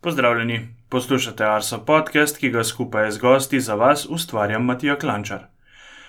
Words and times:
Pozdravljeni, 0.00 0.68
poslušate 0.88 1.44
Arso 1.44 1.78
podcast, 1.84 2.36
ki 2.38 2.50
ga 2.54 2.62
skupaj 2.64 3.10
z 3.10 3.18
gosti 3.18 3.60
za 3.60 3.74
vas 3.74 4.06
ustvarjam 4.06 4.64
Matija 4.64 4.94
Klančar. 4.96 5.40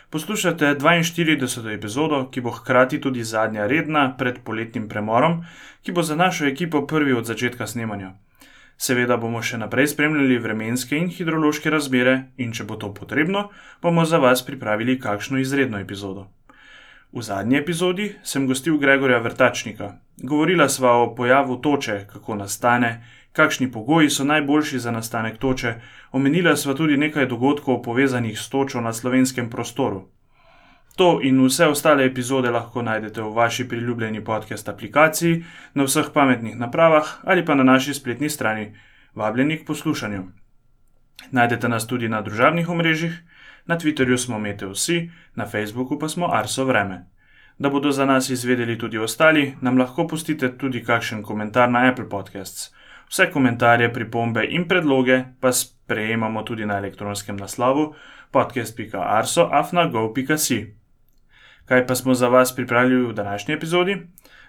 Poslušate 0.09 0.65
42. 0.65 1.73
epizodo, 1.73 2.19
ki 2.31 2.41
bo 2.41 2.51
hkrati 2.51 3.01
tudi 3.01 3.23
zadnja 3.23 3.65
redna 3.67 4.15
pred 4.17 4.37
poletnim 4.43 4.89
premorom, 4.89 5.41
ki 5.81 5.91
bo 5.91 6.03
za 6.03 6.15
našo 6.15 6.45
ekipo 6.45 6.85
prvi 6.87 7.13
od 7.13 7.25
začetka 7.25 7.67
snemanja. 7.67 8.13
Seveda 8.77 9.17
bomo 9.17 9.41
še 9.41 9.57
naprej 9.57 9.87
spremljali 9.87 10.37
vremenske 10.37 10.97
in 10.97 11.09
hidrološke 11.09 11.73
razmere, 11.73 12.19
in 12.37 12.53
če 12.53 12.69
bo 12.69 12.77
to 12.77 12.93
potrebno, 12.93 13.49
bomo 13.81 14.05
za 14.05 14.21
vas 14.21 14.45
pripravili 14.45 14.99
kakšno 14.99 15.41
izredno 15.41 15.81
epizodo. 15.81 16.29
V 17.11 17.25
zadnji 17.25 17.57
epizodi 17.57 18.11
sem 18.23 18.45
gostil 18.47 18.77
Gregorja 18.77 19.17
Vrtačnika. 19.17 19.95
Govorila 20.21 20.69
sva 20.69 20.91
o 21.01 21.15
pojavu 21.15 21.57
toče, 21.57 22.03
kako 22.13 22.35
nastane, 22.35 22.99
kakšni 23.33 23.71
pogoji 23.71 24.09
so 24.09 24.23
najboljši 24.23 24.79
za 24.79 24.91
nastanek 24.91 25.37
toče, 25.37 25.73
omenila 26.11 26.55
sva 26.55 26.73
tudi 26.73 26.97
nekaj 26.97 27.25
dogodkov 27.25 27.81
povezanih 27.81 28.39
s 28.39 28.49
točo 28.49 28.81
na 28.81 28.93
slovenskem 28.93 29.49
prostoru. 29.49 30.07
To 30.95 31.19
in 31.23 31.39
vse 31.45 31.67
ostale 31.67 32.05
epizode 32.05 32.51
lahko 32.51 32.81
najdete 32.81 33.21
v 33.21 33.29
vaši 33.33 33.67
priljubljeni 33.67 34.23
podcast 34.23 34.69
aplikaciji, 34.69 35.43
na 35.73 35.83
vseh 35.83 36.09
pametnih 36.13 36.57
napravah 36.59 37.17
ali 37.23 37.45
pa 37.45 37.55
na 37.55 37.63
naši 37.63 37.93
spletni 37.93 38.29
strani. 38.29 38.75
Vabljeni 39.15 39.57
k 39.57 39.65
poslušanju. 39.65 40.23
Najdete 41.31 41.69
nas 41.69 41.87
tudi 41.87 42.09
na 42.09 42.21
družabnih 42.21 42.69
omrežjih, 42.69 43.15
na 43.65 43.77
Twitterju 43.77 44.17
smo 44.17 44.39
Meteosi, 44.39 45.09
na 45.35 45.45
Facebooku 45.45 45.99
pa 45.99 46.09
smo 46.09 46.33
Arso 46.33 46.65
Vreme. 46.65 47.05
Da 47.59 47.69
bodo 47.69 47.91
za 47.91 48.05
nas 48.05 48.29
izvedeli 48.29 48.77
tudi 48.77 48.97
ostali, 48.97 49.55
nam 49.61 49.77
lahko 49.77 50.07
pustite 50.07 50.57
tudi 50.57 50.83
kakšen 50.83 51.23
komentar 51.23 51.69
na 51.71 51.87
Apple 51.89 52.09
Podcasts. 52.09 52.73
Vse 53.09 53.31
komentarje, 53.31 53.93
pripombe 53.93 54.45
in 54.45 54.67
predloge 54.67 55.23
pa 55.41 55.51
sprejemamo 55.51 56.43
tudi 56.43 56.65
na 56.65 56.77
elektronskem 56.77 57.37
naslovu 57.37 57.95
podcast.arso.afnago.si. 58.31 60.75
Kaj 61.65 61.87
pa 61.87 61.95
smo 61.95 62.13
za 62.13 62.27
vas 62.27 62.55
pripravili 62.55 63.05
v 63.05 63.13
današnji 63.13 63.53
epizodi? 63.53 63.97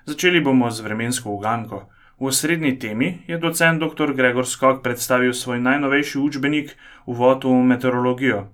Začeli 0.04 0.40
bomo 0.40 0.70
z 0.70 0.80
vremensko 0.80 1.30
uganko. 1.30 1.88
V 2.20 2.26
osrednji 2.26 2.78
temi 2.78 3.18
je 3.26 3.38
docent 3.38 3.80
dr. 3.80 4.12
Gregor 4.12 4.46
Skok 4.46 4.82
predstavil 4.82 5.32
svoj 5.32 5.60
najnovejši 5.60 6.18
učbenik 6.18 6.76
Uvod 7.06 7.44
v 7.44 7.64
meteorologijo. 7.64 8.48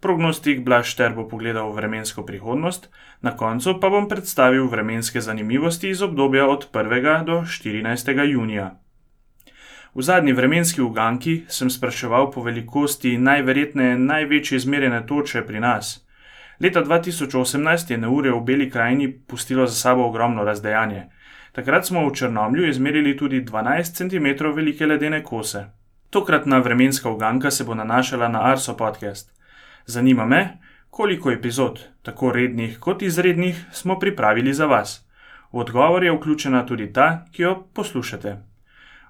Prognostik 0.00 0.60
Blaž 0.60 0.94
Ter 0.94 1.14
bo 1.14 1.28
pogledal 1.28 1.72
vremensko 1.72 2.22
prihodnost, 2.22 2.90
na 3.20 3.36
koncu 3.36 3.80
pa 3.80 3.88
bom 3.88 4.08
predstavil 4.08 4.68
vremenske 4.68 5.20
zanimivosti 5.20 5.88
iz 5.88 6.02
obdobja 6.02 6.46
od 6.46 6.68
1. 6.72 7.24
do 7.24 7.40
14. 7.40 8.28
junija. 8.28 8.85
V 9.96 10.02
zadnji 10.02 10.32
vremenski 10.32 10.82
uganki 10.82 11.46
sem 11.48 11.70
spraševal 11.70 12.26
po 12.30 12.42
velikosti 12.44 13.14
najverjetneje 13.18 13.98
največje 13.98 14.56
izmerjene 14.56 14.98
toče 15.06 15.40
pri 15.46 15.60
nas. 15.60 16.04
Leta 16.60 16.82
2018 16.84 17.90
je 17.90 17.96
neurje 17.98 18.32
v 18.32 18.40
Beli 18.44 18.66
krajini 18.70 19.06
pustilo 19.12 19.66
za 19.66 19.74
sabo 19.74 20.04
ogromno 20.04 20.44
razdejanje. 20.44 21.06
Takrat 21.52 21.86
smo 21.86 22.02
v 22.08 22.12
Črnomlju 22.14 22.68
izmerili 22.68 23.16
tudi 23.16 23.40
12 23.40 23.96
cm 23.96 24.52
velike 24.56 24.86
ledene 24.86 25.22
kose. 25.22 25.64
Tokratna 26.10 26.58
vremenska 26.58 27.10
uganka 27.10 27.50
se 27.50 27.64
bo 27.64 27.74
nanašala 27.74 28.28
na 28.28 28.42
Arso 28.50 28.76
podcast. 28.76 29.32
Zanima 29.86 30.26
me, 30.26 30.58
koliko 30.90 31.30
epizod, 31.30 31.80
tako 32.02 32.32
rednih 32.32 32.78
kot 32.78 33.02
izrednih, 33.02 33.64
smo 33.72 33.98
pripravili 33.98 34.54
za 34.54 34.66
vas. 34.66 35.08
V 35.52 35.58
odgovor 35.58 36.04
je 36.04 36.12
vključena 36.12 36.66
tudi 36.66 36.92
ta, 36.92 37.24
ki 37.32 37.42
jo 37.42 37.54
poslušate. 37.74 38.55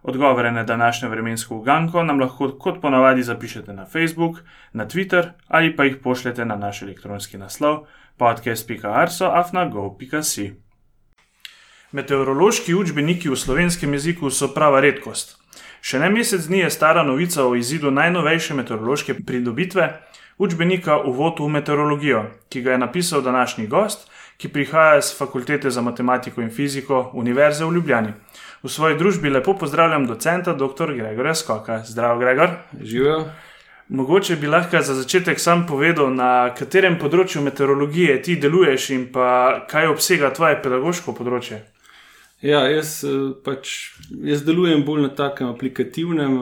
Odgovore 0.07 0.53
na 0.53 0.63
današnjo 0.63 1.09
vremensko 1.09 1.57
uganko 1.57 2.03
nam 2.03 2.21
lahko 2.21 2.59
kot 2.59 2.81
ponavadi 2.81 3.23
zapišete 3.23 3.73
na 3.73 3.87
Facebook, 3.87 4.37
na 4.73 4.87
Twitter 4.87 5.29
ali 5.49 5.77
pa 5.77 5.85
jih 5.85 5.97
pošljete 6.03 6.45
na 6.45 6.57
naš 6.57 6.83
elektronski 6.83 7.39
naslov 7.39 7.87
podcast.arso.afnago.si. 8.17 10.53
Meteorološki 11.93 12.75
učbeniki 12.75 13.29
v 13.29 13.37
slovenskem 13.37 13.93
jeziku 13.93 14.31
so 14.31 14.49
prava 14.55 14.81
redkost. 14.81 15.39
Še 15.83 15.99
ne 15.99 16.11
mesec 16.11 16.47
dni 16.47 16.59
je 16.59 16.71
stara 16.71 17.03
novica 17.03 17.45
o 17.45 17.55
izidu 17.59 17.91
najnovejše 17.91 18.55
meteorološke 18.55 19.15
pridobitve, 19.27 20.01
učbenika 20.39 21.01
Uvod 21.03 21.41
v 21.41 21.49
meteorologijo, 21.49 22.25
ki 22.49 22.63
ga 22.63 22.73
je 22.73 22.79
napisal 22.79 23.23
današnji 23.23 23.67
gost, 23.67 24.11
ki 24.37 24.49
prihaja 24.49 25.01
z 25.03 25.19
Fakultete 25.19 25.71
za 25.71 25.83
matematiko 25.83 26.43
in 26.43 26.51
fiziko 26.51 27.11
Univerze 27.15 27.65
v 27.65 27.75
Ljubljani. 27.75 28.13
V 28.63 28.69
svoji 28.69 28.99
družbi 28.99 29.31
lepo 29.31 29.55
pozdravljam 29.55 30.07
docenta 30.07 30.53
dr. 30.53 30.93
Gregorja 30.95 31.35
Skoka. 31.35 31.83
Zdravo, 31.85 32.19
Gregor. 32.19 32.51
Živijo. 32.83 33.25
Mogoče 33.89 34.37
bi 34.37 34.47
lahko 34.47 34.81
za 34.83 34.95
začetek 34.95 35.41
sam 35.41 35.67
povedal, 35.67 36.11
na 36.11 36.55
katerem 36.55 36.99
področju 36.99 37.43
meteorologije 37.43 38.17
ti 38.23 38.35
deluješ 38.37 38.91
in 38.91 39.05
pa 39.13 39.29
kaj 39.71 39.93
obsega 39.93 40.33
tvoje 40.35 40.59
pedagoško 40.63 41.15
področje. 41.15 41.61
Ja, 42.43 42.65
jaz, 42.69 42.99
pač, 43.47 43.95
jaz 44.11 44.43
delujem 44.45 44.83
bolj 44.85 45.07
na 45.07 45.13
takem 45.15 45.53
aplikativnem, 45.55 46.35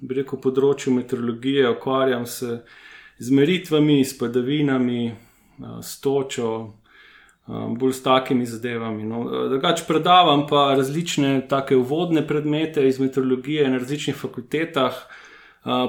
bi 0.00 0.16
rekel, 0.18 0.40
področju 0.40 0.94
meteorologije, 0.96 1.68
ukvarjam 1.76 2.24
se 2.26 2.62
z 3.18 3.30
meritvami, 3.30 4.04
s 4.04 4.18
padavinami, 4.18 5.14
s 5.82 6.00
točo, 6.00 6.74
um, 7.46 7.74
bolj 7.78 7.92
s 7.92 8.02
takimi 8.02 8.46
zadevami. 8.46 9.04
No. 9.04 9.24
Drugač 9.48 9.84
predavam 9.88 10.46
pa 10.46 10.74
različne 10.76 11.46
take 11.48 11.76
uvodne 11.76 12.26
predmete 12.26 12.86
iz 12.88 13.00
meteorologije 13.00 13.70
na 13.70 13.78
različnih 13.78 14.16
fakultetah, 14.16 14.94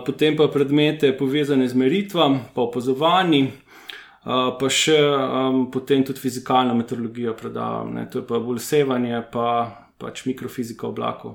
potem 0.06 0.38
pa 0.38 0.48
predmete 0.48 1.18
povezane 1.18 1.68
z 1.68 1.76
meritvam, 1.76 2.40
pa 2.54 2.62
opazovanji. 2.62 3.52
Uh, 4.24 4.54
pa 4.56 4.70
še 4.72 4.96
um, 5.04 5.66
potem 5.68 6.00
tudi 6.08 6.22
fizikalno 6.24 6.72
meteorologijo 6.78 7.34
predavam, 7.36 7.90
ne. 7.92 8.06
to 8.08 8.22
je 8.22 8.28
pa 8.30 8.38
bolj 8.40 8.62
sevanje, 8.64 9.18
pa 9.34 9.48
pač 10.00 10.22
mikrofizika 10.24 10.88
oblakov. 10.88 11.34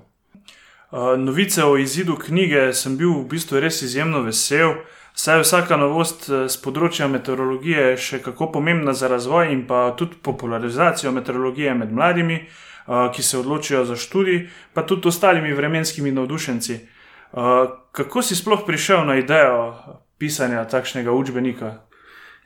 Uh, 0.88 1.12
novice 1.20 1.66
o 1.68 1.76
izidu 1.76 2.16
knjige 2.16 2.70
sem 2.72 2.96
bil 2.96 3.12
v 3.12 3.26
bistvu 3.34 3.60
res 3.60 3.82
izjemno 3.84 4.22
vesel. 4.24 4.72
Uh, 4.72 4.96
Saj 5.20 5.36
je 5.36 5.42
vsaka 5.42 5.76
novost 5.76 6.28
z 6.30 6.46
eh, 6.46 6.60
področja 6.62 7.08
meteorologije 7.10 7.96
še 7.98 8.20
kako 8.22 8.52
pomembna 8.54 8.92
za 8.94 9.08
razvoj 9.10 9.48
in 9.50 9.64
pa 9.66 9.88
tudi 9.98 10.14
popularizacijo 10.22 11.10
meteorologije 11.10 11.72
med 11.74 11.90
mladimi, 11.90 12.36
eh, 12.38 13.08
ki 13.14 13.22
se 13.26 13.38
odločijo 13.40 13.80
za 13.84 13.96
študij, 13.98 14.44
pa 14.74 14.84
tudi 14.86 15.08
ostalimi 15.10 15.50
vremenskimi 15.58 16.12
navdušenci. 16.14 16.74
Eh, 16.78 17.66
kako 17.98 18.22
si 18.22 18.38
sploh 18.38 18.62
prišel 18.66 19.02
na 19.08 19.16
idejo 19.18 19.74
pisanja 20.22 20.62
takšnega 20.70 21.10
učbenika? 21.10 21.72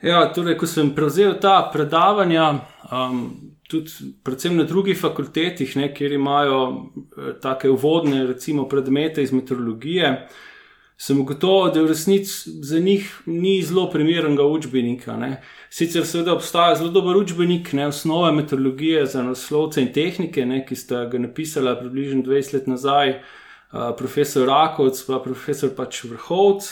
Ja, 0.01 0.23
torej, 0.33 0.57
ko 0.57 0.65
sem 0.65 0.89
prevzel 0.97 1.35
ta 1.39 1.69
predavanja, 1.73 2.47
um, 2.89 3.19
tudi 3.69 4.09
predvsem 4.25 4.57
na 4.57 4.65
drugih 4.65 4.97
fakultetih, 4.97 5.77
ne, 5.77 5.91
kjer 5.93 6.17
imajo 6.17 6.89
tako 7.41 7.77
uvodne, 7.77 8.25
recimo, 8.27 8.65
predmete 8.67 9.23
iz 9.23 9.31
meteorologije 9.31 10.09
sem 11.03 11.19
ugotovil, 11.19 11.73
da 11.73 11.81
v 11.83 11.89
resnici 11.91 12.51
za 12.63 12.79
njih 12.79 13.21
ni 13.25 13.61
zelo 13.61 13.89
primernega 13.91 14.43
učbenika. 14.43 15.17
Ne. 15.17 15.41
Sicer 15.69 16.05
seveda 16.07 16.31
obstaja 16.33 16.77
zelo 16.79 16.91
dober 16.95 17.17
učbenik, 17.19 17.73
ne 17.73 17.87
osnove 17.87 18.31
meteorologije 18.31 19.05
za 19.11 19.23
naslovce 19.23 19.81
in 19.83 19.89
tehnike, 19.93 20.45
ne, 20.45 20.61
ki 20.65 20.75
sta 20.79 21.01
ga 21.11 21.19
napisala 21.19 21.75
približno 21.79 22.23
20 22.23 22.53
let 22.53 22.69
nazaj, 22.71 23.11
uh, 23.17 23.89
profesor 23.97 24.47
Rakovc 24.47 25.01
in 25.09 25.19
profesor 25.25 25.73
pač 25.75 26.03
Vrhovc. 26.03 26.69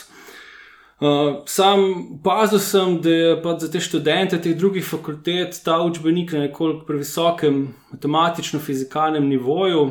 Uh, 1.02 1.42
sam 1.46 1.84
opazil 2.20 2.62
sem, 2.62 2.94
da 3.04 3.10
je 3.10 3.34
pač 3.42 3.66
za 3.66 3.68
te 3.74 3.82
študente 3.84 4.38
teh 4.40 4.54
drugih 4.56 4.86
fakultet 4.86 5.60
ta 5.64 5.82
učbenik 5.82 6.32
na 6.32 6.46
nekoliko 6.46 6.86
previsokem 6.88 7.66
matematično-fizikalnem 7.92 9.28
nivoju, 9.28 9.84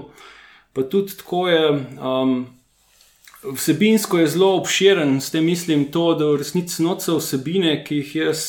pa 0.74 0.82
tudi 0.82 1.14
tako 1.20 1.46
je. 1.52 1.62
Um, 2.02 2.42
Vsebinsko 3.42 4.20
je 4.20 4.28
zelo 4.36 4.52
obširen, 4.60 5.16
s 5.22 5.32
tem 5.34 5.46
mislim 5.46 5.88
to, 5.92 6.12
da 6.14 6.28
v 6.30 6.38
resnici 6.44 6.84
noče 6.86 7.16
vsebine, 7.18 7.74
ki 7.84 8.04
jih 8.04 8.16
jaz, 8.16 8.44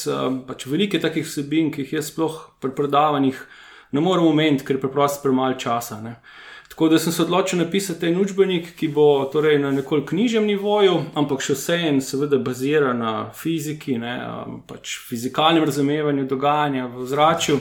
pač 0.47 0.67
velike 0.69 1.01
takih 1.01 1.25
vsebin, 1.25 1.71
ki 1.73 1.87
jih 1.87 1.95
jaz 1.97 2.11
sploh 2.13 2.37
pri 2.61 2.75
predavanjih 2.77 3.41
ne 3.93 4.01
morem 4.01 4.27
omeniti, 4.27 4.65
ker 4.65 4.77
je 4.77 4.81
preprosto 4.81 5.23
premalo 5.23 5.55
časa. 5.59 6.01
Ne. 6.01 6.17
Tako 6.69 6.89
da 6.89 6.99
sem 6.99 7.13
se 7.13 7.23
odločil 7.23 7.59
napisati 7.59 8.07
en 8.09 8.21
učbenik, 8.21 8.73
ki 8.77 8.89
bo 8.89 9.25
torej 9.33 9.59
na 9.59 9.71
nekoliko 9.73 10.17
nižjem 10.17 10.47
nivoju, 10.49 10.95
ampak 11.15 11.45
še 11.45 11.57
vseeno, 11.57 12.01
seveda, 12.01 12.41
bazira 12.41 12.95
na 12.97 13.13
fiziki, 13.37 13.99
ne, 14.01 14.15
pač 14.69 14.97
fizikalnem 15.09 15.69
razumevanju 15.69 16.25
dogajanja 16.29 16.89
v 16.95 17.07
zraku. 17.11 17.61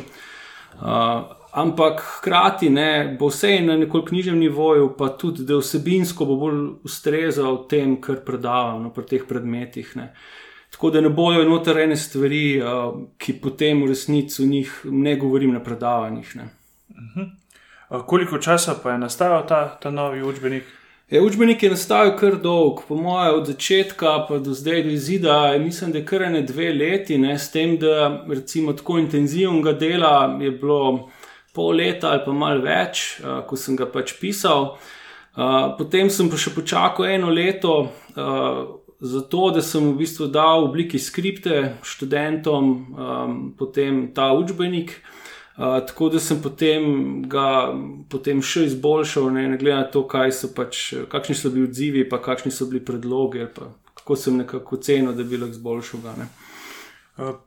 Uh, 0.81 1.40
ampak 1.51 2.01
hkrati 2.01 2.69
ne, 2.69 3.15
bo 3.19 3.27
vse 3.27 3.59
na 3.61 3.77
nekoliko 3.77 4.15
nižjem 4.15 4.39
nivoju, 4.39 4.93
pa 4.97 5.09
tudi 5.09 5.43
da 5.43 5.57
vsebinsko 5.59 6.25
bo 6.25 6.35
bolj 6.35 6.61
ustrezal 6.87 7.65
tem, 7.67 7.97
kar 8.01 8.23
predavam 8.25 8.83
no, 8.83 8.93
pri 8.95 9.05
teh 9.05 9.27
predmetih. 9.27 9.91
Ne. 9.99 10.13
Tako 10.71 10.89
da 10.89 11.01
ne 11.01 11.09
bojo 11.09 11.43
notrene 11.43 11.97
stvari, 11.99 12.61
uh, 12.61 12.93
ki 13.19 13.39
potem 13.43 13.83
v 13.83 13.91
resnici 13.91 14.43
v 14.43 14.47
njih 14.47 14.75
ne 14.85 15.15
govorim 15.19 15.53
na 15.53 15.59
predavanjih. 15.63 16.35
Ne. 16.35 16.49
Uh 16.89 17.15
-huh. 17.15 18.05
Koliko 18.05 18.37
časa 18.37 18.75
pa 18.83 18.91
je 18.91 18.97
nastajal 18.97 19.47
ta, 19.47 19.77
ta 19.81 19.91
novi 19.91 20.23
učbenik? 20.23 20.63
Ja, 21.09 21.21
učbenik 21.21 21.63
je 21.63 21.69
nastajal 21.69 22.17
kar 22.17 22.37
dolg, 22.39 22.79
po 22.87 22.95
mojem, 22.95 23.35
od 23.35 23.47
začetka 23.47 24.25
pa 24.29 24.37
do 24.39 24.53
zdaj, 24.53 24.83
do 24.83 24.89
izida, 24.89 25.57
mislim, 25.59 25.91
da 25.91 25.97
je 25.97 26.05
kar 26.05 26.21
ne 26.31 26.41
dve 26.41 26.73
leti, 26.73 27.17
ne, 27.17 27.39
s 27.39 27.51
tem, 27.51 27.77
da 27.77 28.23
recimo 28.29 28.73
tako 28.73 28.97
intenzivnega 28.97 29.73
dela 29.73 30.37
je 30.41 30.51
bilo 30.51 31.09
pol 31.53 31.79
leta 31.81 32.11
ali 32.11 32.25
pa 32.25 32.33
malo 32.33 32.63
več, 32.65 33.21
uh, 33.21 33.41
ko 33.47 33.59
sem 33.59 33.77
ga 33.79 33.87
pač 33.89 34.15
pisal. 34.19 34.75
Uh, 35.31 35.71
potem 35.79 36.09
sem 36.11 36.29
pa 36.29 36.39
še 36.39 36.53
počakal 36.55 37.07
eno 37.11 37.31
leto, 37.31 37.87
uh, 38.15 38.61
zato 39.01 39.49
da 39.55 39.63
sem 39.65 39.81
v 39.91 39.97
bistvu 40.03 40.27
dal 40.29 40.61
v 40.61 40.69
obliki 40.69 40.99
skripte 41.01 41.77
študentom 41.81 42.65
um, 42.69 43.39
potem 43.57 44.11
ta 44.13 44.29
učbenik 44.37 44.99
tako 45.61 46.09
da 46.09 46.19
sem 46.19 46.41
potem 46.41 46.83
ga 47.29 47.73
potem 48.09 48.41
še 48.41 48.65
izboljšal, 48.69 49.29
ne, 49.35 49.47
ne 49.51 49.57
glede 49.57 49.77
na 49.77 49.83
to, 49.83 50.05
so 50.31 50.49
pač, 50.55 50.93
kakšni 51.11 51.35
so 51.35 51.51
bili 51.51 51.67
odzivi, 51.67 52.07
pa 52.09 52.17
kakšni 52.17 52.51
so 52.51 52.65
bili 52.65 52.83
predlogi, 52.85 53.45
pa 53.55 53.69
kako 53.93 54.15
sem 54.15 54.37
nekako 54.37 54.75
ocenil, 54.75 55.13
da 55.13 55.23
bi 55.23 55.37
lahko 55.37 55.57
izboljšal. 55.57 56.01
Ga, 56.01 56.27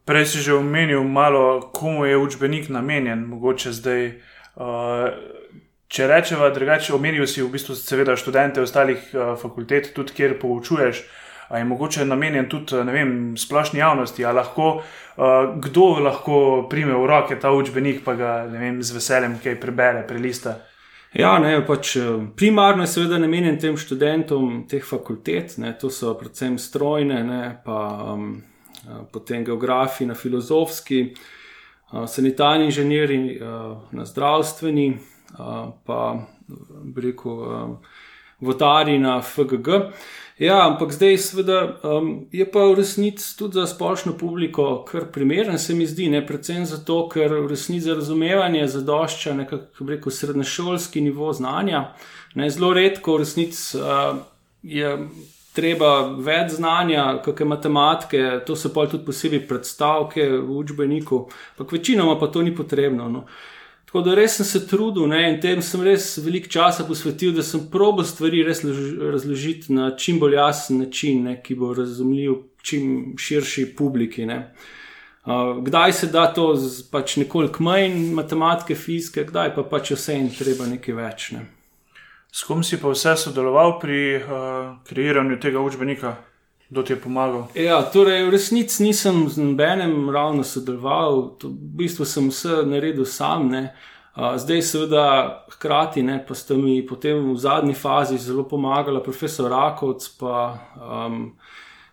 Prej 0.04 0.26
si 0.26 0.42
že 0.44 0.54
omenil 0.54 1.04
malo, 1.04 1.70
komu 1.72 2.04
je 2.04 2.16
učbenik 2.16 2.68
namenjen, 2.68 3.26
mogoče 3.26 3.72
zdaj. 3.72 4.06
Uh, 4.54 5.10
če 5.88 6.06
rečemo 6.06 6.46
drugače, 6.50 6.94
omenil 6.94 7.26
si 7.26 7.42
v 7.42 7.50
bistvu, 7.50 7.74
seveda, 7.74 8.16
študente 8.16 8.62
ostalih 8.62 8.98
uh, 9.14 9.34
fakultet, 9.40 9.92
tudi 9.94 10.14
kjer 10.14 10.38
poučuješ. 10.38 11.02
Uh, 11.50 11.58
je 11.58 11.64
mogoče 11.64 12.04
namenjen 12.04 12.48
tudi 12.48 12.76
vem, 12.92 13.34
splošni 13.36 13.80
javnosti, 13.80 14.24
ali 14.24 14.36
lahko 14.36 14.82
kdo 15.56 15.98
lahko 16.02 16.66
prime 16.70 16.94
v 16.94 17.06
roke 17.06 17.38
ta 17.40 17.52
učbenik, 17.52 18.04
pa 18.04 18.14
ga 18.14 18.30
vem, 18.50 18.82
z 18.82 18.94
veseljem 18.94 19.38
kaj 19.42 19.60
prebere, 19.60 20.02
prelista. 20.08 20.58
Ja, 21.14 21.38
ne, 21.38 21.60
pač, 21.66 21.94
primarno 22.36 22.82
je 22.82 22.90
seveda 22.90 23.20
namenjen 23.22 23.58
tem 23.62 23.76
študentom 23.78 24.64
teh 24.66 24.82
fakultet, 24.82 25.54
ne, 25.62 25.70
to 25.78 25.90
so 25.90 26.16
predvsem 26.18 26.58
strojne, 26.58 27.20
ne, 27.22 27.42
pa 27.64 27.78
um, 28.14 28.42
potem 29.12 29.44
geografi 29.44 30.06
na 30.06 30.14
filozofski, 30.14 31.02
uh, 31.10 31.24
sanitarni 32.06 32.64
inženirji 32.64 33.40
uh, 33.40 33.76
na 33.92 34.04
zdravstveni, 34.04 34.98
pa 35.84 36.26
reko 36.96 37.32
uh, 37.34 37.76
vodari 38.40 38.98
na 38.98 39.22
FGG. 39.22 39.68
Ja, 40.38 40.66
ampak 40.66 40.92
zdaj, 40.92 41.18
seveda, 41.18 41.58
um, 41.82 42.26
je 42.34 42.42
pa 42.50 42.64
v 42.66 42.74
resnici 42.74 43.36
tudi 43.38 43.54
za 43.54 43.66
splošno 43.70 44.16
publiko 44.18 44.82
kar 44.88 45.06
primeren, 45.12 45.58
se 45.58 45.74
mi 45.74 45.86
zdi, 45.86 46.08
ne 46.10 46.24
predvsem 46.26 46.66
zato, 46.66 47.04
ker 47.08 47.30
v 47.38 47.46
resnici 47.48 47.86
za 47.86 47.94
razumevanje 47.94 48.66
zadošča 48.68 49.34
nekako, 49.34 49.86
rekel, 49.88 50.12
srednješolski 50.12 51.00
nivo 51.00 51.32
znanja. 51.32 51.92
Ne, 52.34 52.50
zelo 52.50 52.72
redko 52.74 53.14
v 53.14 53.22
resnici 53.22 53.78
uh, 53.78 54.18
je 54.62 54.96
treba 55.54 55.90
več 56.18 56.56
znanja, 56.58 57.06
kakšne 57.24 57.46
matematike, 57.46 58.22
to 58.46 58.56
so 58.58 58.72
pa 58.74 58.88
tudi 58.90 59.06
posebej 59.06 59.44
predstavke 59.48 60.26
v 60.34 60.56
učbeniku, 60.60 61.24
ampak 61.54 61.76
večinoma 61.78 62.18
pa 62.18 62.28
to 62.28 62.42
ni 62.42 62.54
potrebno. 62.54 63.08
No. 63.08 63.26
Tako 63.94 64.02
da 64.08 64.14
res 64.18 64.40
sem 64.40 64.46
se 64.46 64.64
trudil 64.66 65.06
ne, 65.06 65.20
in 65.30 65.36
tem 65.38 65.60
sem 65.62 65.82
res 65.86 66.16
veliko 66.18 66.50
časa 66.50 66.82
posvetil, 66.88 67.30
da 67.36 67.44
sem 67.46 67.68
probo 67.70 68.02
stvari 68.02 68.42
res 68.42 68.64
razložiti 68.66 69.70
na 69.72 69.92
čim 69.94 70.18
bolj 70.18 70.34
jasen 70.34 70.80
način, 70.82 71.20
ne, 71.28 71.36
ki 71.38 71.54
bo 71.54 71.70
razumljiv 71.78 72.40
čim 72.66 73.14
širši 73.14 73.68
publiki. 73.78 74.26
Ne. 74.26 74.40
Uh, 75.24 75.62
kdaj 75.62 75.92
se 75.92 76.08
da 76.10 76.26
to 76.34 76.50
z 76.58 76.82
pač 76.90 77.14
nekoliko 77.22 77.62
manj 77.62 78.10
matematike, 78.18 78.74
fizike, 78.74 79.28
kdaj 79.30 79.54
pa 79.54 79.62
pač 79.62 79.94
vse 79.94 80.18
in 80.18 80.26
treba 80.34 80.66
nekaj 80.66 80.98
več. 80.98 81.30
Ne. 81.38 81.46
S 82.34 82.42
kom 82.42 82.64
si 82.66 82.80
pa 82.82 82.90
vse 82.90 83.12
sodeloval 83.14 83.76
pri 83.78 84.18
uh, 84.18 84.24
kreiranju 84.88 85.38
tega 85.38 85.60
učbenika? 85.62 86.16
Kdo 86.66 86.82
ti 86.82 86.92
je 86.92 86.98
pomagal? 86.98 87.44
Ja, 87.54 87.78
torej, 87.86 88.24
v 88.26 88.32
resnici 88.34 88.82
nisem 88.82 89.28
z 89.30 89.38
nobenem 89.38 90.10
ravno 90.10 90.42
sodeloval, 90.42 91.36
to, 91.38 91.52
v 91.52 91.84
bistvu 91.84 92.02
sem 92.02 92.26
vse 92.32 92.64
naredil 92.66 93.06
sam. 93.06 93.46
Ne. 93.52 93.62
Zdaj, 94.16 94.62
seveda, 94.66 95.04
hkrati 95.54 96.02
ne, 96.02 96.18
pa 96.26 96.34
sta 96.34 96.58
mi 96.58 96.80
potem 96.86 97.22
v 97.30 97.38
zadnji 97.38 97.76
fazi 97.78 98.18
zelo 98.18 98.42
pomagala 98.50 99.02
profesor 99.02 99.50
Rakovc, 99.50 100.08
pa 100.18 100.58
um, 100.74 101.36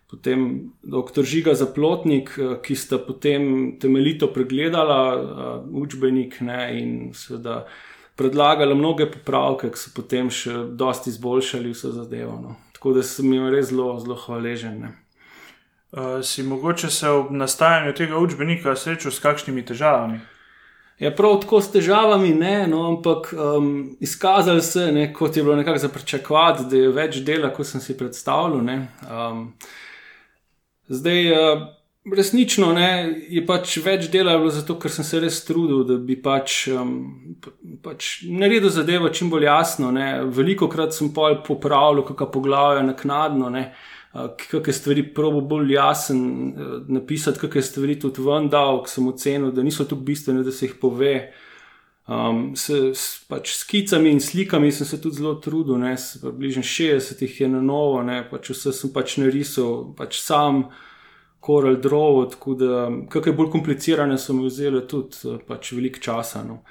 potem 0.09 0.71
dr. 0.81 1.21
Žiga 1.21 1.53
Zaplotnik, 1.53 2.33
ki 2.65 2.75
sta 2.75 2.97
potem 2.97 3.75
temeljito 3.77 4.33
pregledala 4.33 4.99
uh, 5.13 5.23
učbenik 5.69 6.41
ne, 6.41 6.61
in 6.81 6.91
seveda 7.13 7.67
predlagala 8.15 8.75
mnoge 8.75 9.07
popravke, 9.11 9.71
ki 9.71 9.79
so 9.79 9.93
potem 9.95 10.29
še 10.29 10.53
dosti 10.77 11.09
izboljšali 11.13 11.71
vse 11.73 11.93
zadevo. 11.95 12.35
No. 12.41 12.57
Tako 12.75 12.97
da 12.97 13.05
sem 13.05 13.33
jim 13.33 13.47
res 13.53 13.69
zelo, 13.69 13.93
zelo 13.99 14.17
hvaležen. 14.25 14.83
Uh, 15.91 16.21
si 16.23 16.43
mogoče 16.43 16.89
se 16.89 17.09
ob 17.09 17.31
nastajanju 17.35 17.93
tega 17.93 18.17
učbenika 18.17 18.75
srečal 18.75 19.11
s 19.11 19.19
kakšnimi 19.19 19.65
težavami? 19.65 20.21
Ja, 21.01 21.09
prav 21.17 21.39
tako 21.41 21.57
s 21.61 21.71
težavami, 21.73 22.29
ne, 22.37 22.67
no, 22.69 22.83
ampak 22.91 23.31
um, 23.33 23.97
izkazali 23.99 24.61
se, 24.61 24.91
ne, 24.93 25.07
kot 25.13 25.37
je 25.37 25.43
bilo 25.43 25.55
nekako 25.55 25.81
za 25.81 25.89
pričakovati, 25.89 26.67
da 26.69 26.77
je 26.77 26.91
več 26.93 27.17
dela, 27.25 27.49
kot 27.53 27.67
sem 27.67 27.81
si 27.81 27.97
predstavljal. 27.97 28.61
Um, 28.61 29.39
zdaj, 30.87 31.31
uh, 31.33 31.63
resnično 32.06 32.71
ne, 32.74 32.88
je 33.30 33.44
pač 33.45 33.77
več 33.86 34.07
dela 34.13 34.38
bilo 34.39 34.50
zato, 34.53 34.77
ker 34.81 34.92
sem 34.94 35.06
se 35.06 35.19
res 35.21 35.44
trudil, 35.45 35.83
da 35.86 36.00
bi 36.01 36.18
pač, 36.21 36.65
um, 36.74 36.95
pač 37.83 38.24
naredil 38.25 38.74
zadevo 38.74 39.12
čim 39.13 39.30
bolj 39.30 39.45
jasno. 39.45 39.92
Ne. 39.94 40.24
Veliko 40.33 40.69
krat 40.71 40.98
sem 40.98 41.12
pa 41.13 41.33
popravljal, 41.45 42.06
kako 42.09 42.31
poglavje 42.39 42.86
naknadno. 42.88 43.51
Ne. 43.53 43.69
Kakšne 44.12 44.74
stvari 44.75 45.06
probo 45.15 45.39
bolj 45.53 45.77
jasen 45.77 46.19
napisati, 46.92 47.39
kakšne 47.39 47.63
stvari 47.69 47.95
tudi 48.01 48.25
ven 48.25 48.50
dal, 48.51 48.81
ki 48.83 48.92
sem 48.97 49.07
ocenil, 49.07 49.54
da 49.56 49.63
niso 49.63 49.86
tako 49.86 50.04
bistvene, 50.09 50.44
da 50.44 50.51
se 50.51 50.68
jih 50.68 50.77
pove. 50.81 51.15
Um, 52.12 52.57
s, 52.57 52.74
s 52.97 53.21
pač 53.30 53.54
skicami 53.56 54.09
in 54.12 54.19
slikami 54.19 54.71
sem 54.74 54.88
se 54.89 54.97
tudi 55.00 55.21
zelo 55.21 55.36
trudil, 55.39 55.77
ne, 55.80 55.94
približno 55.95 56.63
60 56.65 57.21
jih 57.24 57.38
je 57.44 57.47
na 57.47 57.62
novo, 57.63 58.01
ne, 58.04 58.18
pač 58.27 58.50
vse 58.51 58.74
sem 58.75 58.92
pač 58.92 59.15
narisal, 59.21 59.94
pač 59.95 60.18
sam. 60.19 60.65
Coral 61.45 61.75
Draw, 61.81 62.29
tako 62.29 62.53
da 62.53 62.89
kakšne 63.09 63.33
bolj 63.33 63.49
komplicirane 63.51 64.17
so 64.17 64.33
mi 64.33 64.45
vzele 64.45 64.85
tudi 64.88 65.17
eh, 65.25 65.39
pač 65.47 65.71
veliko 65.73 65.99
časa. 65.99 66.43
No. 66.47 66.61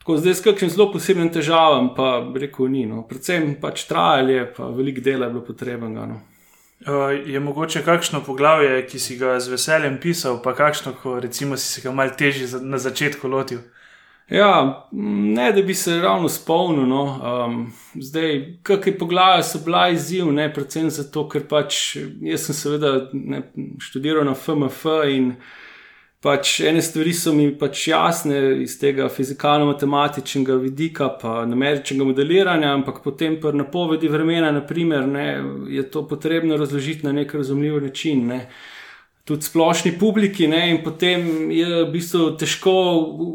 Tako 0.00 0.16
zdaj 0.20 0.34
s 0.34 0.44
kakšnim 0.44 0.70
zelo 0.70 0.90
posebnim 0.92 1.30
težavam, 1.32 1.92
pa 1.96 2.18
rekel 2.36 2.68
ni. 2.72 2.86
No. 2.88 3.04
Predvsem 3.08 3.54
pač 3.60 3.86
trajanje, 3.88 4.46
pa 4.56 4.68
veliko 4.72 5.04
dela 5.04 5.28
je 5.28 5.34
bilo 5.36 5.44
potrebnega. 5.44 6.06
No. 6.08 6.20
Uh, 6.84 7.14
je 7.26 7.40
mogoče 7.40 7.80
kakšno 7.84 8.20
poglavje, 8.26 8.82
ki 8.86 8.98
si 9.00 9.16
ga 9.16 9.38
z 9.40 9.54
veseljem 9.54 9.96
pisal, 10.00 10.42
pa 10.44 10.52
kakšno, 10.56 10.92
ko 11.02 11.16
recimo 11.20 11.56
si 11.56 11.68
se 11.68 11.84
ga 11.84 11.94
mal 11.96 12.12
težje 12.12 12.60
na 12.60 12.80
začetku 12.80 13.28
lotil? 13.28 13.62
Ja, 14.30 14.88
ne 14.92 15.52
da 15.52 15.62
bi 15.62 15.74
se 15.74 16.00
ravno 16.00 16.28
spomnil. 16.28 16.86
No. 16.86 17.02
Um, 17.46 17.72
zdaj, 17.94 18.58
kakšne 18.62 18.98
poglavje 18.98 19.42
so 19.42 19.60
bila 19.64 19.88
izziv, 19.88 20.32
ne 20.32 20.48
predvsem 20.52 20.88
zato, 20.90 21.26
ker 21.28 21.44
pač 21.48 21.96
jaz 22.24 22.46
sem 22.48 22.56
seveda 22.56 22.94
ne, 23.12 23.42
študiral 23.80 24.24
na 24.24 24.34
FMF 24.34 24.86
in 25.12 25.34
pač 26.24 26.54
ene 26.64 26.80
stvari 26.82 27.12
so 27.12 27.34
mi 27.36 27.50
pač 27.58 27.88
jasne 27.90 28.38
iz 28.64 28.78
tega 28.80 29.10
fizikalno-matematičnega 29.12 30.56
vidika, 30.56 31.10
pa 31.20 31.42
numeričnega 31.44 32.06
modeliranja, 32.08 32.70
ampak 32.78 33.02
potem 33.04 33.36
pa 33.42 33.52
napovedi 33.52 34.08
vremena, 34.08 34.54
naprimer, 34.56 35.04
ne, 35.04 35.26
je 35.68 35.84
to 35.90 36.06
potrebno 36.08 36.56
razložiti 36.56 37.04
na 37.04 37.12
nek 37.12 37.34
razumljiv 37.34 37.82
način. 37.82 38.24
Ne 38.32 38.46
tudi 39.24 39.42
splošni 39.42 39.94
publiki, 39.98 40.48
ne, 40.48 40.70
in 40.70 40.82
potem 40.84 41.50
je 41.50 41.66
v 41.84 41.90
bistvu 41.92 42.34
težko 42.36 42.72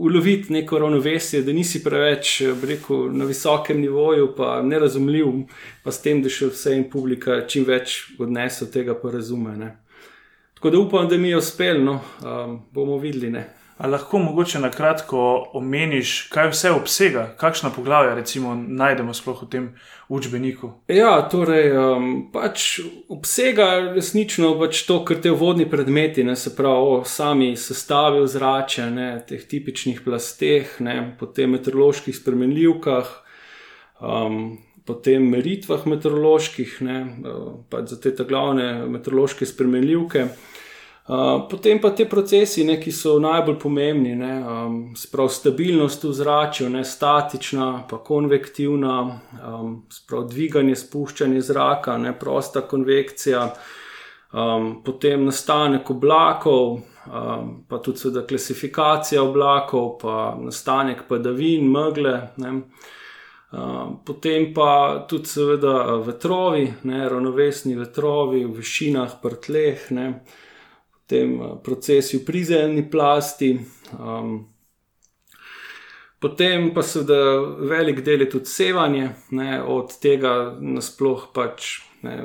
uloviti 0.06 0.54
neko 0.54 0.80
ravnovesje, 0.80 1.42
da 1.42 1.54
nisi 1.54 1.82
preveč 1.84 2.36
rekel, 2.62 3.08
na 3.14 3.26
visokem 3.26 3.82
nivoju, 3.82 4.34
pa 4.38 4.60
nerazumljiv, 4.62 5.32
pa 5.84 5.92
s 5.92 6.04
tem, 6.06 6.22
da 6.22 6.30
še 6.30 6.52
vse 6.54 6.76
in 6.78 6.86
publika 6.92 7.42
čim 7.50 7.66
več 7.66 8.04
odnese 8.22 8.68
od 8.68 8.74
tega, 8.74 8.94
pa 8.94 9.16
razume. 9.18 9.58
Ne. 9.58 9.72
Tako 10.60 10.70
da 10.70 10.84
upam, 10.84 11.10
da 11.10 11.18
mi 11.18 11.34
je 11.34 11.42
uspelo, 11.42 11.82
no, 11.82 12.02
um, 12.22 12.60
bomo 12.74 13.00
videli. 13.02 13.34
Ne. 13.34 13.48
Ali 13.80 13.92
lahko 13.92 14.20
mogoče 14.20 14.60
na 14.60 14.72
kratko 14.72 15.20
omeniš, 15.54 16.28
kaj 16.34 16.50
vse 16.52 16.72
obsega, 16.72 17.22
kakšna 17.38 17.70
poglavja 17.72 18.16
recimo 18.16 18.52
najdemo 18.56 19.14
sploh 19.16 19.44
v 19.44 19.48
tem 19.50 19.70
učbeniku? 20.12 20.74
Ja, 20.92 21.14
torej, 21.32 21.72
um, 21.80 22.10
pač 22.34 22.82
obsega 23.08 23.70
resnično 23.96 24.52
pač 24.60 24.84
to, 24.84 25.00
kar 25.08 25.22
te 25.24 25.32
vodni 25.32 25.70
predmeti, 25.72 26.28
ne, 26.28 26.36
se 26.36 26.52
pravi 26.58 26.92
o 26.98 27.00
sami 27.08 27.54
sestavi 27.56 28.20
ozračja, 28.20 28.90
ne, 28.92 29.08
teh 29.32 29.48
tipičnih 29.48 30.04
plasteh, 30.04 30.76
ne, 30.84 31.00
potem 31.20 31.56
meteoroloških 31.56 32.20
spremenljivkah, 32.20 33.16
um, 34.04 34.58
potem 34.84 35.32
meritvah 35.32 35.88
meteoroloških, 35.88 36.82
ne, 36.84 37.02
uh, 37.24 37.52
pač 37.72 37.96
za 37.96 38.04
te 38.04 38.12
glavne 38.28 38.74
meteorološke 38.92 39.48
spremenljivke. 39.48 40.28
Uh, 40.28 40.48
potem 41.50 41.80
pa 41.82 41.90
te 41.90 42.06
procesi, 42.06 42.64
ne, 42.64 42.76
ki 42.78 42.92
so 42.94 43.16
najbolj 43.20 43.56
pomembni, 43.58 44.12
ne, 44.16 44.34
um, 44.46 44.74
sprav 44.94 45.32
stabilnost 45.34 46.04
v 46.06 46.12
zraku, 46.14 46.68
ne 46.70 46.84
statična, 46.86 47.70
pa 47.90 47.98
konvektivna, 48.06 48.98
um, 49.42 49.72
sprav 49.90 50.28
dviganje, 50.30 50.76
spuščanje 50.78 51.42
zraka, 51.42 51.98
ne 51.98 52.14
prosta 52.14 52.62
konvekcija, 52.62 53.42
um, 54.34 54.68
potem 54.86 55.26
nastanek 55.26 55.90
oblakov, 55.90 56.76
um, 56.78 57.48
pa 57.66 57.80
tudi 57.82 58.04
seveda 58.04 58.28
klasifikacija 58.30 59.24
oblakov, 59.24 59.96
pa 60.04 60.36
nastanek 60.38 61.08
padavin, 61.10 61.66
megle. 61.74 62.14
Ne. 62.38 62.52
Uh, 63.50 63.96
potem 64.06 64.52
pa 64.54 65.08
tudi, 65.10 65.26
seveda, 65.26 65.98
vetrovi, 66.06 66.68
ne, 66.86 67.02
ravnovesni 67.10 67.74
vetrovi 67.80 68.44
v 68.46 68.54
višinah, 68.60 69.18
prtleh, 69.24 69.90
ne, 69.98 70.06
tem 71.10 71.42
eh, 71.42 71.58
procesu 71.64 72.24
prizemni 72.26 72.86
plasti. 72.90 73.60
Um, 74.00 74.48
potem 76.22 76.70
pa 76.74 76.84
seveda 76.86 77.20
velik 77.70 78.04
del 78.06 78.26
je 78.26 78.30
tudi 78.30 78.54
sevanje, 78.54 79.10
ne, 79.32 79.62
od 79.64 79.98
tega 80.02 80.56
nasploh 80.60 81.30
pač. 81.34 81.80
Ne, 82.06 82.22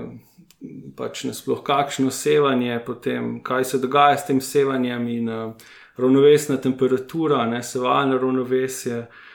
Pač 0.97 1.27
nasploh 1.29 1.59
kakšno 1.61 2.09
sevanje, 2.09 2.79
potem 2.87 3.35
kaj 3.45 3.67
se 3.69 3.79
dogaja 3.83 4.17
s 4.17 4.25
tem 4.25 4.39
sevanjem, 4.41 5.03
in 5.13 5.27
uh, 5.29 5.67
ravnovesna 6.01 6.57
temperatura, 6.57 7.43
ne 7.45 7.61
sevalno 7.61 8.17
ravnovesje, 8.17 9.03
uh, 9.03 9.34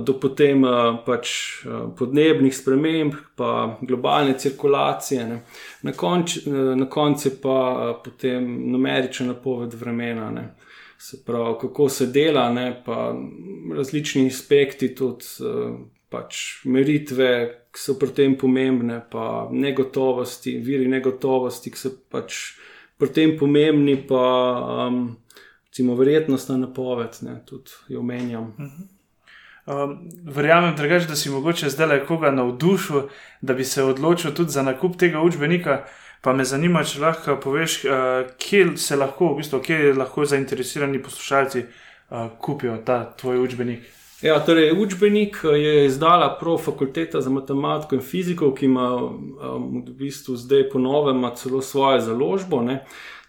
do 0.00 0.14
potem 0.20 0.64
uh, 0.64 0.96
pač 1.04 1.30
uh, 1.66 1.88
podnebnih 1.98 2.54
sprememb, 2.56 3.16
pa 3.36 3.78
globalne 3.82 4.38
cirkulacije. 4.38 5.26
Ne. 5.28 5.40
Na, 5.82 5.92
konč, 5.92 6.38
na 6.46 6.88
koncu 6.88 7.34
pa 7.42 7.58
potem 8.04 8.46
numerična 8.72 9.34
napoved 9.34 9.74
vremena, 9.74 10.30
ne. 10.30 10.48
se 10.98 11.18
pravi, 11.24 11.54
kako 11.60 11.88
se 11.88 12.06
dela, 12.06 12.48
ne, 12.52 12.82
pa 12.84 13.14
različni 13.76 14.26
aspekti, 14.26 14.94
tudi 14.94 15.24
pač 16.08 16.64
meritve, 16.64 17.30
ki 17.74 17.82
so 17.82 17.96
pri 18.00 18.14
tem 18.16 18.36
pomembne, 18.38 19.00
pa 19.10 19.48
negotovosti, 19.52 20.56
viri 20.64 20.88
negotovosti, 20.88 21.72
ki 21.72 21.80
so 21.80 21.92
pač 22.12 22.40
pri 22.96 23.12
tem 23.12 23.34
pomembni, 23.38 23.98
pa 24.08 24.24
um, 24.86 25.00
recimo 25.68 25.96
verjetnostna 25.98 26.56
napoved, 26.62 27.18
ne, 27.26 27.40
tudi 27.48 27.76
jo 27.92 28.00
omenjam. 28.00 28.54
Mhm. 28.56 28.92
Um, 29.66 29.96
verjamem, 30.22 30.76
drugač, 30.78 31.08
da 31.10 31.16
si 31.18 31.30
mogoče 31.30 31.72
zdaj 31.74 31.88
le 31.90 31.98
koga 32.06 32.30
navdušil, 32.30 33.08
da 33.42 33.54
bi 33.54 33.64
se 33.64 33.82
odločil 33.82 34.30
tudi 34.34 34.54
za 34.54 34.62
nakup 34.62 34.94
tega 34.96 35.20
učbenika. 35.20 35.80
Pa 36.22 36.32
me 36.32 36.44
zanima, 36.46 36.84
če 36.86 37.00
lahko 37.02 37.34
poveš, 37.42 37.80
uh, 37.84 38.30
kje 38.38 38.76
se 38.78 38.96
lahko, 38.96 39.32
v 39.32 39.42
bistvu, 39.42 39.60
kje 39.66 39.92
lahko 39.98 40.24
zainteresirani 40.24 41.02
poslušalci 41.02 41.64
uh, 41.66 42.28
kupijo 42.38 42.78
ta 42.86 43.00
tvoj 43.18 43.42
učbenik. 43.42 43.90
Ja, 44.22 44.38
torej, 44.40 44.70
učbenik 44.72 45.42
je 45.44 45.84
izdala 45.86 46.30
prav 46.40 46.56
fakulteta 46.62 47.20
za 47.20 47.30
matematiko 47.30 47.98
in 47.98 48.06
fiziko, 48.06 48.54
ki 48.54 48.70
ima 48.70 48.86
um, 48.96 49.82
v 49.82 49.98
bistvu 49.98 50.36
zdaj 50.36 50.68
ponovno 50.70 51.30
celo 51.36 51.60
svojo 51.62 52.00
založbo. 52.00 52.62
Ne. 52.62 52.84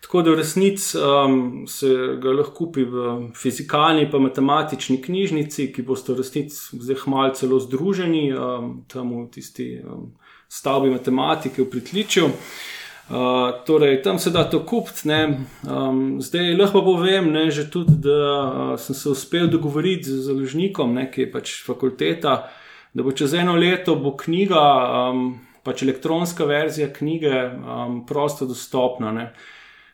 Tako 0.08 0.22
da 0.22 0.32
v 0.32 0.36
resnici 0.36 0.98
um, 0.98 1.68
se 1.68 1.88
ga 2.22 2.32
lahko 2.32 2.54
kupi 2.56 2.84
v 2.88 3.16
fizikalni 3.36 4.06
in 4.08 4.22
matematični 4.24 5.02
knjižnici, 5.02 5.66
ki 5.76 5.84
boste 5.84 6.14
v 6.14 6.22
resnici 6.22 6.80
zdaj 6.80 7.02
malo 7.12 7.34
celo 7.36 7.60
združeni 7.60 8.32
um, 8.32 8.86
tam 8.88 9.10
v 9.12 9.26
tisti 9.32 9.82
um, 9.84 10.14
stavbi 10.48 10.90
matematike 10.90 11.62
v 11.62 11.70
Pritličju. 11.70 12.26
Uh, 12.26 13.60
torej, 13.66 14.02
tam 14.04 14.20
se 14.20 14.32
da 14.32 14.46
to 14.50 14.62
kupiti. 14.66 15.12
Um, 15.12 16.22
zdaj 16.24 16.56
lahko 16.56 16.86
povem, 16.88 17.28
ne, 17.32 17.52
tudi, 17.72 18.00
da 18.00 18.16
uh, 18.48 18.80
sem 18.80 18.96
se 18.96 19.10
uspel 19.10 19.52
dogovoriti 19.52 20.08
z 20.08 20.24
založnikom, 20.30 20.94
ne, 20.94 21.12
ki 21.12 21.26
je 21.26 21.32
pač 21.36 21.58
fakulteta, 21.68 22.38
da 22.94 23.04
bo 23.04 23.12
čez 23.12 23.34
eno 23.34 23.60
leto 23.60 24.00
bo 24.00 24.16
knjiga, 24.16 24.64
um, 25.12 25.30
pač 25.68 25.84
elektronska 25.84 26.48
verzija 26.48 26.88
knjige, 26.96 27.46
um, 27.60 28.06
prosto 28.08 28.48
dostopna. 28.48 29.12
Ne 29.12 29.30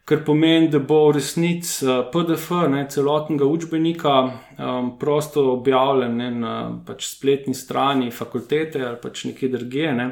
kar 0.06 0.24
pomeni, 0.26 0.68
da 0.68 0.80
bo 0.80 1.08
v 1.08 1.16
resnici 1.18 1.86
eh, 1.86 2.04
PDF 2.12 2.50
ne, 2.70 2.86
celotnega 2.92 3.46
učbenika 3.46 4.16
um, 4.24 4.90
prosto 5.00 5.46
objavljen 5.54 6.18
ne, 6.18 6.32
na 6.32 6.56
pač 6.86 7.08
spletni 7.08 7.56
strani 7.56 8.12
fakultete 8.12 8.84
ali 8.84 9.00
pač 9.02 9.26
nekje 9.30 9.50
drugje. 9.56 9.94
Ne. 9.94 10.10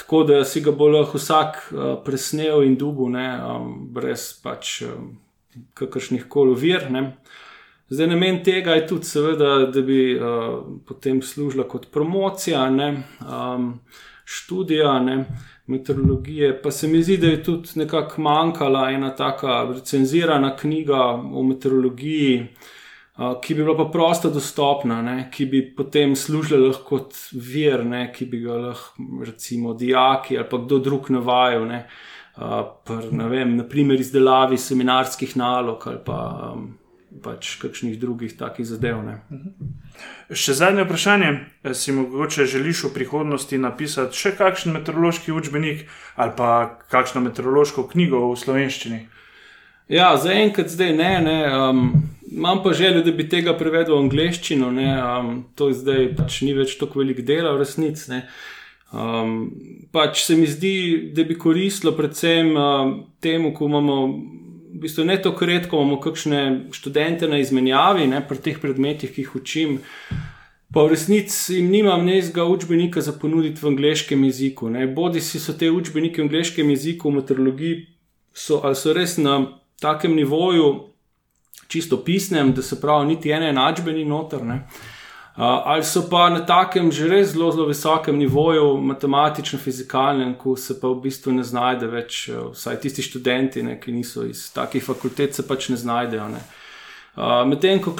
Tako 0.00 0.22
da 0.24 0.44
si 0.48 0.62
ga 0.64 0.72
bo 0.72 0.88
lahko 0.88 1.20
vsak 1.20 1.60
uh, 1.72 1.82
presnel 2.04 2.64
in 2.64 2.78
dubu, 2.80 3.10
ne, 3.12 3.28
um, 3.44 3.74
brez 3.92 4.30
pač 4.42 4.80
um, 4.88 5.12
kakršnih 5.76 6.24
koli 6.28 6.56
vir. 6.56 6.88
Ne. 6.90 7.04
Zdaj, 7.90 8.06
namen 8.06 8.38
tega 8.46 8.78
je 8.78 8.86
tudi, 8.86 9.08
seveda, 9.10 9.66
da 9.68 9.82
bi 9.84 10.14
uh, 10.14 10.62
potem 10.86 11.20
služila 11.20 11.66
kot 11.68 11.90
promocija, 11.92 12.62
ne, 12.72 12.92
um, 13.26 13.74
študija. 14.24 14.96
Ne 15.04 15.24
meteorologije. 15.70 16.52
Pa 16.62 16.70
se 16.70 16.88
mi 16.88 17.02
zdi, 17.02 17.16
da 17.16 17.26
je 17.26 17.42
tudi 17.42 17.68
nekako 17.74 18.22
manjkala 18.22 18.90
ena 18.90 19.14
taka 19.16 19.62
recenzirana 19.74 20.56
knjiga 20.56 21.02
o 21.14 21.42
meteorologiji, 21.42 22.46
ki 23.42 23.54
bi 23.54 23.62
bila 23.62 23.76
pa 23.76 23.90
prosto 23.92 24.30
dostopna, 24.30 25.02
ne? 25.02 25.28
ki 25.32 25.46
bi 25.46 25.62
potem 25.76 26.16
služila 26.16 26.72
kot 26.86 27.16
vir, 27.32 27.84
ne? 27.84 28.06
ki 28.14 28.26
bi 28.26 28.40
ga 28.46 28.56
lahko 28.56 29.24
recimo 29.26 29.74
dijaki 29.74 30.38
ali 30.38 30.48
pa 30.50 30.58
kdo 30.64 30.78
drug 30.78 31.10
navajal. 31.10 31.66
Ne? 31.68 31.84
Uh, 32.40 32.62
pr, 32.86 33.10
vem, 33.28 33.56
naprimer, 33.58 34.00
izdelavi 34.00 34.56
seminarskih 34.58 35.36
nalog 35.36 35.82
ali 35.90 35.98
pa 36.04 36.20
um, 36.54 36.68
pač 37.22 37.56
kakšnih 37.58 37.98
drugih 37.98 38.36
takih 38.38 38.66
zadev. 38.66 39.02
Ne. 39.04 39.18
Mhm. 39.30 39.70
Še 40.30 40.54
zadnje 40.54 40.84
vprašanje. 40.86 41.30
Si 41.74 41.92
mogoče 41.92 42.46
želiš 42.46 42.84
v 42.86 42.92
prihodnosti 42.94 43.58
napisati 43.58 44.16
še 44.16 44.36
kakšen 44.38 44.72
meteorološki 44.78 45.32
učbenik 45.32 45.88
ali 46.16 46.32
pa 46.36 46.78
kakšno 46.90 47.20
meteorološko 47.26 47.88
knjigo 47.90 48.22
v 48.30 48.38
slovenščini? 48.38 49.00
Ja, 49.90 50.14
zaenkrat 50.16 50.70
zdaj 50.70 50.94
ne. 50.94 51.10
ne 51.26 51.38
um, 51.50 51.80
imam 52.30 52.62
pa 52.62 52.72
željo, 52.72 53.02
da 53.02 53.12
bi 53.12 53.26
tega 53.28 53.56
prevedel 53.58 53.96
v 53.96 54.04
angleščino. 54.04 54.70
Um, 54.70 55.32
to 55.58 55.72
zdaj 55.74 56.12
pač 56.14 56.42
ni 56.46 56.54
več 56.54 56.76
tako 56.78 57.02
velik 57.02 57.24
dela 57.26 57.56
v 57.56 57.64
resnici. 57.64 58.22
Um, 58.90 59.50
pač 59.92 60.22
se 60.24 60.36
mi 60.38 60.46
zdi, 60.46 61.10
da 61.14 61.26
bi 61.26 61.34
koristilo 61.38 61.92
predvsem 61.98 62.54
um, 62.54 62.94
temu, 63.22 63.50
ko 63.54 63.66
imamo 63.66 63.98
v 64.80 64.86
bistvu 64.86 65.04
ne 65.04 65.18
tako 65.22 65.44
redko 65.44 65.76
imamo 65.76 65.98
kakšne 66.00 66.38
študente 66.72 67.28
na 67.28 67.36
izmenjavi, 67.38 68.06
ne 68.08 68.22
pri 68.24 68.38
teh 68.40 68.60
predmetih, 68.60 69.10
ki 69.12 69.26
jih 69.26 69.34
učim. 69.36 69.74
Pa 70.72 70.86
v 70.86 70.94
resnici 70.94 71.58
jim 71.58 71.68
nimam 71.68 72.06
nezga 72.06 72.46
učbenika 72.48 73.02
za 73.04 73.12
ponuditi 73.12 73.60
v 73.60 73.68
angleškem 73.74 74.24
jeziku. 74.24 74.70
Ne. 74.70 74.86
Bodi 74.86 75.20
si 75.20 75.40
so 75.40 75.52
te 75.52 75.68
učbenike 75.70 76.22
v 76.22 76.30
angleškem 76.30 76.70
jeziku, 76.72 77.10
v 77.10 77.18
meteorologiji, 77.18 77.82
so, 78.32 78.62
ali 78.64 78.78
so 78.78 78.94
res 78.96 79.18
na 79.20 79.36
takem 79.80 80.16
nivoju, 80.16 80.70
čisto 81.68 82.00
pisnem, 82.00 82.54
da 82.56 82.62
se 82.62 82.80
pravi, 82.80 83.12
niti 83.12 83.36
ene 83.36 83.52
enačbeni 83.52 84.06
noter. 84.08 84.46
Ne 84.46 84.62
ali 85.40 85.84
so 85.84 86.02
pa 86.10 86.28
na 86.30 86.40
takem 86.46 86.90
že 86.92 87.08
res 87.08 87.32
zelo, 87.32 87.50
zelo 87.52 87.66
visokem 87.66 88.18
nivoju, 88.18 88.76
matematično-fizikalnem, 88.76 90.34
ko 90.38 90.56
se 90.56 90.80
pa 90.80 90.88
v 90.88 91.00
bistvu 91.00 91.32
ne 91.32 91.44
znajde 91.44 91.86
več, 91.86 92.28
vsaj 92.52 92.80
tisti 92.80 93.02
študenti, 93.02 93.62
ne, 93.62 93.78
ki 93.80 93.92
niso 93.92 94.26
iz 94.28 94.50
takih 94.52 94.84
fakultet, 94.84 95.34
se 95.34 95.46
pač 95.48 95.70
ne 95.72 95.76
znajdejo. 95.80 96.28
Ne. 96.28 96.42
Uh, 97.16 97.42
Medtem 97.48 97.80
ko 97.82 97.94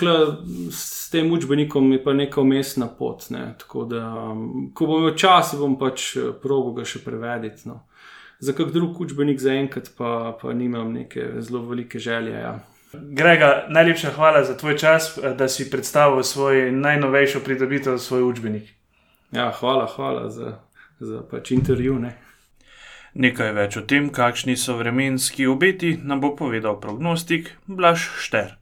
s 0.70 1.10
tem 1.10 1.32
učbenikom 1.32 1.92
je 1.92 2.02
pa 2.04 2.12
neka 2.12 2.40
umestna 2.40 2.86
pot. 2.86 3.30
Ne. 3.30 3.54
Tako 3.58 3.84
da, 3.84 4.04
um, 4.30 4.70
ko 4.74 4.86
bom 4.86 5.02
imel 5.02 5.16
čas, 5.18 5.54
bom 5.58 5.74
pač 5.78 6.12
probo 6.42 6.72
ga 6.76 6.84
še 6.84 7.02
prevediti. 7.04 7.66
No. 7.68 7.80
Za 8.40 8.54
kak 8.56 8.70
drug 8.72 9.00
učbenik 9.00 9.40
zaenkrat 9.42 9.90
pa, 9.98 10.36
pa 10.40 10.52
nimam 10.52 10.92
neke 10.94 11.42
zelo 11.42 11.64
velike 11.66 11.98
želje. 11.98 12.36
Ja. 12.38 12.54
Grega, 12.92 13.66
najlepša 13.68 14.10
hvala 14.10 14.44
za 14.44 14.56
tvoj 14.56 14.78
čas, 14.78 15.18
da 15.38 15.48
si 15.48 15.70
predstavil 15.70 16.22
svoj 16.22 16.72
najnovejši 16.72 17.40
pridobitev, 17.44 17.98
svoj 17.98 18.22
učbenik. 18.22 18.72
Ja, 19.32 19.52
hvala, 19.60 19.86
hvala 19.86 20.30
za, 20.30 20.58
za 21.00 21.22
pač 21.30 21.50
intervju. 21.50 21.98
Ne. 21.98 22.16
Nekaj 23.14 23.52
več 23.54 23.76
o 23.78 23.82
tem, 23.86 24.10
kakšni 24.10 24.56
so 24.56 24.74
vremenski 24.78 25.46
obeti, 25.46 25.96
nam 26.02 26.20
bo 26.20 26.34
povedal 26.36 26.80
prognostik 26.82 27.52
Blaž 27.66 28.08
Šter. 28.18 28.56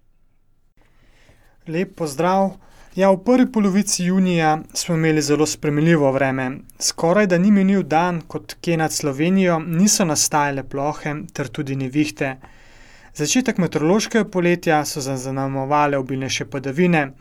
Lep 1.69 1.97
pozdrav. 1.97 2.59
Ja, 2.97 3.11
v 3.13 3.23
prvi 3.25 3.47
polovici 3.53 4.05
junija 4.05 4.59
smo 4.75 4.97
imeli 4.97 5.23
zelo 5.23 5.47
spremljivo 5.47 6.13
vreme. 6.13 6.51
Skoraj 6.81 7.27
da 7.33 7.39
ni 7.39 7.53
minil 7.53 7.83
dan, 7.83 8.21
kot 8.21 8.57
kje 8.61 8.77
nad 8.77 8.93
Slovenijo 8.93 9.59
niso 9.59 10.05
nastajale 10.05 10.65
plohe, 10.69 11.15
ter 11.33 11.49
tudi 11.49 11.77
nevihte. 11.77 12.37
Začetek 13.15 13.59
meteorološkega 13.59 14.25
poletja 14.31 14.85
so 14.85 15.01
zaznamovale 15.01 15.99
obilnejše 15.99 16.45
padavine, 16.45 17.13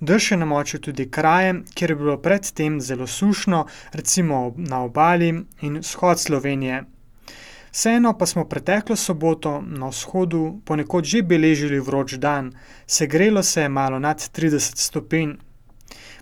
dež 0.00 0.30
je 0.30 0.36
namočil 0.36 0.80
tudi 0.80 1.10
kraje, 1.10 1.54
kjer 1.74 1.90
je 1.90 1.96
bilo 1.96 2.18
predtem 2.18 2.80
zelo 2.80 3.06
sušno, 3.06 3.66
recimo 3.92 4.54
na 4.56 4.82
obali 4.84 5.32
in 5.62 5.78
vzhod 5.78 6.20
Slovenije. 6.20 6.84
Vseeno 7.76 8.14
pa 8.18 8.26
smo 8.26 8.44
preteklo 8.44 8.96
soboto 8.96 9.60
na 9.60 9.88
vzhodu 9.88 10.60
ponekod 10.64 11.04
že 11.04 11.22
beležili 11.22 11.80
vroč 11.80 12.14
dan, 12.14 12.52
segrelo 12.86 13.42
se 13.42 13.62
je 13.62 13.68
malo 13.68 13.98
nad 13.98 14.16
30 14.16 14.76
stopinj. 14.76 15.45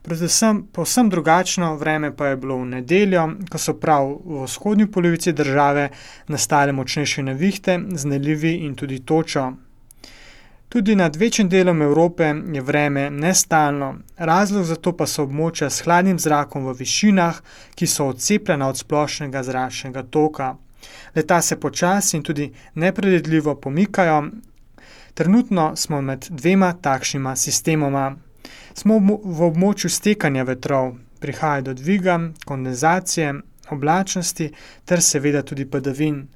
Predvsem 0.05 0.67
povsem 0.73 1.09
drugačno 1.11 1.77
vreme 1.77 2.17
pa 2.17 2.27
je 2.27 2.37
bilo 2.37 2.59
v 2.61 2.67
nedeljo, 2.67 3.23
ko 3.51 3.59
so 3.59 3.73
prav 3.81 4.11
v 4.25 4.43
vzhodnji 4.45 4.87
polovici 4.93 5.33
države 5.33 5.87
nastale 6.29 6.73
močnejše 6.73 7.23
nevihte 7.23 7.79
z 7.95 8.05
nelivi 8.05 8.53
in 8.67 8.75
tudi 8.75 8.99
točo. 9.01 9.53
Tudi 10.69 10.97
nad 10.97 11.17
večjim 11.17 11.49
delom 11.49 11.83
Evrope 11.83 12.35
je 12.53 12.61
vreme 12.61 13.11
nestalno, 13.11 13.95
razlog 14.17 14.65
za 14.65 14.77
to 14.77 14.93
pa 14.93 15.07
so 15.07 15.25
območja 15.25 15.71
s 15.71 15.87
hladnim 15.87 16.19
zrakom 16.19 16.67
v 16.67 16.77
višinah, 16.83 17.41
ki 17.75 17.87
so 17.87 18.11
odcepljena 18.13 18.69
od 18.69 18.79
splošnega 18.79 19.43
zračnega 19.43 20.03
toka. 20.03 20.57
Leta 21.17 21.41
se 21.41 21.57
počasi 21.61 22.17
in 22.17 22.23
tudi 22.23 22.53
nepredvidljivo 22.75 23.55
pomikajo. 23.55 24.21
Trenutno 25.15 25.77
smo 25.77 26.01
med 26.01 26.27
dvema 26.31 26.73
takšnima 26.73 27.37
sistemoma. 27.37 28.17
Smo 28.75 28.99
v 29.25 29.41
območju 29.47 29.91
stekanja 29.91 30.45
vetrov, 30.45 30.95
prihaja 31.21 31.61
do 31.61 31.75
dviga, 31.75 32.19
kondenzacije, 32.45 33.35
oblačnosti 33.71 34.51
ter 34.85 35.03
seveda 35.03 35.43
tudi 35.43 35.65
padavin 35.65 36.27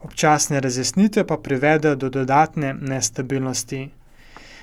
občasne 0.00 0.60
razjasnitve 0.60 1.26
pa 1.26 1.36
privedejo 1.36 1.96
do 1.96 2.08
dodatne 2.08 2.74
nestabilnosti. 2.74 3.88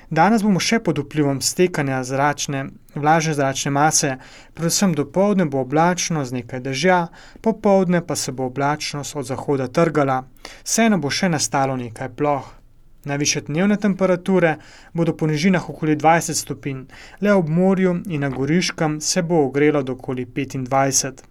Danes 0.09 0.43
bomo 0.45 0.61
še 0.61 0.79
pod 0.85 0.99
vplivom 1.01 1.39
stekanja 1.41 2.03
zračne, 2.05 2.67
vlažne 2.95 3.33
zračne 3.33 3.71
mase, 3.73 4.11
predvsem 4.53 4.93
do 4.93 5.05
povdne 5.05 5.47
bo 5.49 5.63
oblačno 5.65 6.25
z 6.25 6.39
nekaj 6.39 6.61
dežja, 6.61 6.99
popovdne 7.41 8.03
pa 8.05 8.15
se 8.15 8.31
bo 8.31 8.45
oblačnost 8.45 9.15
od 9.15 9.25
zahoda 9.25 9.67
trgala, 9.67 10.21
vseeno 10.63 11.01
bo 11.01 11.09
še 11.09 11.29
nastalo 11.29 11.75
nekaj 11.77 12.13
ploh. 12.13 12.45
Najviše 13.05 13.41
dnevne 13.41 13.77
temperature 13.77 14.55
bodo 14.93 15.13
po 15.13 15.27
nižinah 15.27 15.69
okoli 15.69 15.95
20 15.95 16.33
stopinj, 16.33 16.85
le 17.21 17.33
ob 17.33 17.49
morju 17.49 17.99
in 18.09 18.21
na 18.21 18.29
goriškem 18.29 19.01
se 19.01 19.21
bo 19.21 19.43
ogrelo 19.45 19.83
do 19.83 19.93
okoli 19.93 20.25
25. 20.25 21.21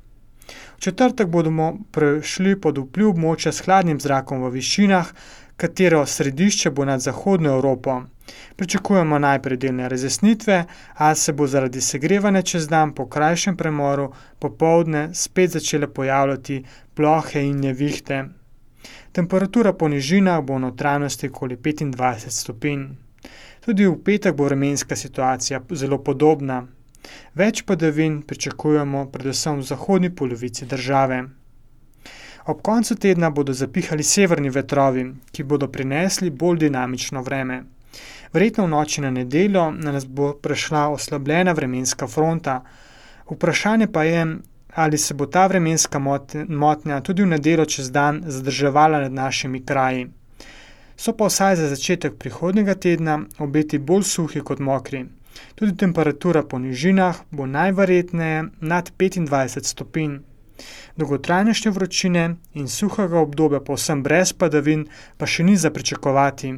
V 0.76 0.80
četrtek 0.80 1.26
bomo 1.28 1.72
prešli 1.90 2.54
pod 2.60 2.78
vpliv 2.78 3.08
območja 3.08 3.52
s 3.52 3.64
hladnim 3.66 4.00
zrakom 4.00 4.44
v 4.44 4.52
višinah, 4.54 5.10
katero 5.56 6.04
središče 6.06 6.70
bo 6.70 6.84
nad 6.84 7.00
Zahodno 7.00 7.56
Evropo. 7.56 8.02
Pričakujemo 8.56 9.18
najprej 9.18 9.58
delne 9.66 9.88
razjasnitve, 9.88 10.64
a 10.94 11.14
se 11.14 11.32
bo 11.32 11.46
zaradi 11.46 11.80
segrevanja 11.80 12.42
čez 12.42 12.68
dan 12.68 12.94
po 12.94 13.08
krajšem 13.08 13.56
premoru 13.56 14.12
popovdne 14.38 15.08
spet 15.14 15.50
začele 15.50 15.90
pojavljati 15.94 16.64
plohe 16.94 17.42
in 17.42 17.60
nevihte. 17.60 18.24
Temperatura 19.14 19.72
po 19.72 19.86
nižinah 19.88 20.40
bo 20.42 20.56
v 20.56 20.60
notranjosti 20.66 21.28
okoli 21.30 21.56
25 21.56 22.30
stopinj. 22.30 22.86
Tudi 23.62 23.86
v 23.86 23.94
petek 24.02 24.34
bo 24.34 24.48
vremenska 24.48 24.96
situacija 24.96 25.60
zelo 25.70 26.00
podobna. 26.02 26.64
Več 27.38 27.62
padavin 27.62 28.16
pričakujemo 28.26 29.04
predvsem 29.12 29.60
v 29.60 29.66
zahodni 29.68 30.10
polovici 30.10 30.66
države. 30.66 31.20
Ob 32.46 32.62
koncu 32.62 32.96
tedna 32.96 33.30
bodo 33.30 33.54
zapihali 33.54 34.02
severni 34.02 34.50
vetrovi, 34.50 35.06
ki 35.32 35.46
bodo 35.46 35.68
prinesli 35.68 36.30
bolj 36.30 36.64
dinamično 36.66 37.22
vreme. 37.22 37.62
Verjetno 38.32 38.66
v 38.66 38.72
noči 38.74 39.00
na 39.00 39.14
nedeljo 39.14 39.70
na 39.70 39.92
nas 39.94 40.06
bo 40.06 40.32
prešla 40.34 40.88
oslabljena 40.88 41.52
vremenska 41.52 42.10
fronta. 42.10 42.64
Vprašanje 43.30 43.86
pa 43.92 44.04
je, 44.04 44.26
ali 44.74 44.98
se 44.98 45.14
bo 45.14 45.26
ta 45.26 45.46
vremenska 45.46 45.98
motnja 46.48 47.00
tudi 47.00 47.22
v 47.22 47.26
nedeljo 47.26 47.64
čez 47.64 47.90
dan 47.90 48.22
zadrževala 48.26 49.00
nad 49.00 49.12
našimi 49.12 49.64
kraji. 49.66 50.06
So 50.96 51.12
pa 51.12 51.26
vsaj 51.26 51.56
za 51.56 51.68
začetek 51.68 52.18
prihodnega 52.18 52.74
tedna 52.74 53.20
obeti 53.38 53.78
bolj 53.78 54.02
suhi 54.02 54.40
kot 54.40 54.58
mokri. 54.58 55.06
Tudi 55.54 55.76
temperatura 55.76 56.42
po 56.42 56.58
nižinah 56.58 57.16
bo 57.30 57.46
najverjetneje 57.46 58.44
nad 58.60 58.92
25 58.98 59.64
stopinj. 59.64 60.18
Dolgotrajnejše 60.96 61.70
vročine 61.70 62.36
in 62.54 62.68
suhega 62.68 63.18
obdobja, 63.18 63.60
povsem 63.60 64.02
brez 64.02 64.32
padavin, 64.32 64.86
pa 65.18 65.26
še 65.26 65.42
ni 65.42 65.56
za 65.56 65.70
pričakovati. 65.70 66.54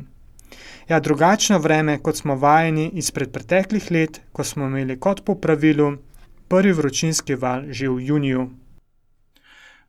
Ja, 0.88 1.00
drugačno 1.00 1.58
vreme, 1.58 1.98
kot 1.98 2.16
smo 2.16 2.36
vajeni 2.36 2.90
izpred 2.94 3.32
preteklih 3.32 3.90
let, 3.90 4.20
ko 4.32 4.44
smo 4.44 4.68
imeli 4.68 4.98
kot 5.00 5.24
po 5.24 5.34
pravilu 5.34 5.96
prvi 6.48 6.72
vročinski 6.72 7.34
val 7.34 7.62
že 7.68 7.88
v 7.88 8.00
juniju. 8.00 8.50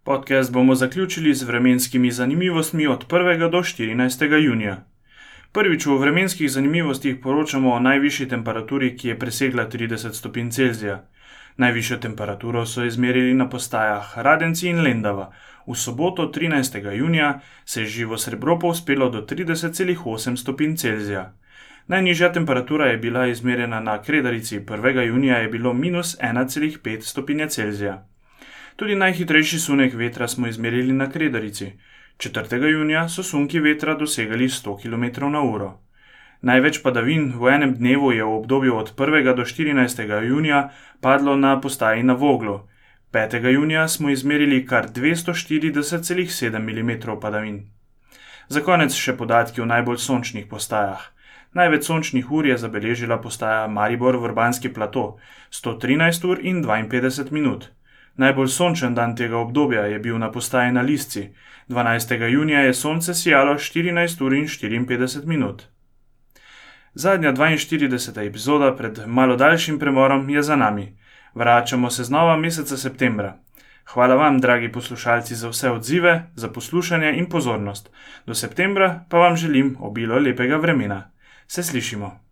Podcast 0.03 0.51
bomo 0.51 0.75
zaključili 0.75 1.33
z 1.33 1.43
vremenskimi 1.43 2.11
zanimivostmi 2.11 2.87
od 2.87 3.07
1. 3.07 3.49
do 3.49 3.57
14. 3.57 4.43
junija. 4.43 4.85
Prvič 5.51 5.85
v 5.85 5.97
vremenskih 5.97 6.51
zanimivostih 6.51 7.17
poročamo 7.23 7.73
o 7.73 7.79
najvišji 7.79 8.27
temperaturi, 8.27 8.97
ki 8.97 9.07
je 9.07 9.19
presegla 9.19 9.69
30 9.69 10.13
stopinj 10.13 10.49
Celzija. 10.49 11.03
Najvišjo 11.57 11.97
temperaturo 11.97 12.65
so 12.65 12.83
izmerili 12.85 13.33
na 13.33 13.49
postajah 13.49 14.17
Radenci 14.17 14.69
in 14.69 14.81
Lendava. 14.81 15.31
V 15.67 15.75
soboto 15.75 16.31
13. 16.31 16.91
junija 16.91 17.39
se 17.65 17.81
je 17.81 17.87
živo 17.87 18.17
srebro 18.17 18.59
povzpelo 18.59 19.09
do 19.09 19.21
30,8 19.21 20.35
stopinj 20.35 20.75
Celzija. 20.75 21.33
Najnižja 21.87 22.31
temperatura 22.33 22.85
je 22.85 22.97
bila 22.97 23.27
izmerjena 23.27 23.79
na 23.79 24.01
Kredarici, 24.01 24.59
1. 24.59 25.01
junija 25.01 25.37
je 25.37 25.47
bilo 25.47 25.73
minus 25.73 26.17
1,5 26.21 27.01
stopinje 27.01 27.49
Celzija. 27.49 28.07
Tudi 28.75 28.95
najhitrejši 28.95 29.59
sunek 29.59 29.93
vetra 29.93 30.27
smo 30.27 30.47
izmerili 30.47 30.93
na 30.93 31.09
Kredarici. 31.11 31.71
4. 32.17 32.67
junija 32.71 33.09
so 33.09 33.23
sunki 33.23 33.59
vetra 33.59 33.95
dosegali 33.95 34.49
100 34.49 34.75
km/h. 34.83 35.71
Največ 36.41 36.81
padavin 36.83 37.33
v 37.39 37.47
enem 37.47 37.75
dnevu 37.75 38.11
je 38.11 38.23
v 38.23 38.35
obdobju 38.35 38.75
od 38.75 38.95
1. 38.95 39.35
do 39.35 39.43
14. 39.45 40.27
junija 40.27 40.69
padlo 41.01 41.35
na 41.35 41.61
postaji 41.61 42.03
na 42.03 42.13
Voglu. 42.13 42.59
5. 43.13 43.47
junija 43.53 43.87
smo 43.87 44.09
izmerili 44.09 44.65
kar 44.65 44.89
240,7 44.89 46.59
mm 46.59 47.19
padavin. 47.21 47.69
Za 48.47 48.61
konec 48.61 48.93
še 48.93 49.17
podatki 49.17 49.61
o 49.61 49.65
najbolj 49.65 49.97
sončnih 49.97 50.47
postajah. 50.49 51.16
Največ 51.57 51.87
sončnih 51.89 52.31
ur 52.31 52.45
je 52.45 52.55
zabeležila 52.57 53.15
postaja 53.21 53.67
Maribor 53.67 54.17
Vrbanski 54.21 54.69
plato 54.73 55.17
113 55.49 56.25
ur 56.29 56.41
in 56.45 56.59
52 56.63 57.31
minut. 57.31 57.71
Najbolj 58.15 58.51
sončen 58.53 58.93
dan 58.93 59.15
tega 59.15 59.37
obdobja 59.37 59.87
je 59.89 59.97
bil 59.99 60.19
na 60.21 60.29
postaji 60.31 60.71
na 60.71 60.81
Lisci. 60.81 61.23
12. 61.69 62.27
junija 62.29 62.59
je 62.59 62.73
sonce 62.73 63.13
sijalo 63.13 63.55
14 63.55 64.21
ur 64.25 64.33
in 64.33 64.45
54 64.45 65.25
minut. 65.25 65.63
Zadnja 66.93 67.33
42. 67.33 68.27
epizoda 68.27 68.75
pred 68.75 69.01
malo 69.07 69.35
daljšim 69.35 69.79
premorom 69.79 70.29
je 70.29 70.43
za 70.43 70.55
nami. 70.55 70.97
Vračamo 71.33 71.89
se 71.89 72.03
znova 72.03 72.37
meseca 72.37 72.77
septembra. 72.77 73.37
Hvala 73.93 74.15
vam, 74.15 74.39
dragi 74.39 74.71
poslušalci, 74.71 75.35
za 75.35 75.49
vse 75.49 75.71
odzive, 75.71 76.29
za 76.35 76.49
poslušanje 76.49 77.13
in 77.17 77.29
pozornost. 77.29 77.89
Do 78.25 78.33
septembra 78.33 79.05
pa 79.09 79.17
vam 79.17 79.35
želim 79.35 79.77
obilo 79.79 80.19
lepega 80.19 80.57
vremena. 80.57 81.16
Se 81.47 81.63
slišimo. 81.63 82.26